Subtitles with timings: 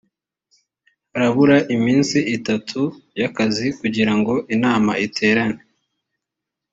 [1.11, 2.81] harabura iminsi itatu
[3.19, 5.61] y akazi kugira ngo inama iterane